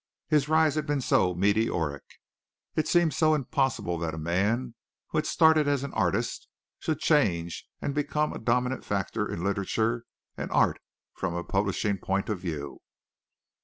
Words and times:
His 0.29 0.49
rise 0.49 0.73
had 0.73 0.87
been 0.87 0.99
so 0.99 1.35
meteoric. 1.35 2.01
It 2.75 2.87
seemed 2.87 3.13
so 3.13 3.35
impossible 3.35 3.99
that 3.99 4.15
a 4.15 4.17
man 4.17 4.73
who 5.09 5.19
had 5.19 5.27
started 5.27 5.67
as 5.67 5.83
an 5.83 5.93
artist 5.93 6.47
should 6.79 6.97
change 6.97 7.67
and 7.83 7.93
become 7.93 8.33
a 8.33 8.39
dominant 8.39 8.83
factor 8.83 9.27
in 9.31 9.43
literature 9.43 10.05
and 10.35 10.49
art 10.49 10.79
from 11.13 11.35
a 11.35 11.43
publishing 11.43 11.99
point 11.99 12.29
of 12.29 12.39
view. 12.39 12.79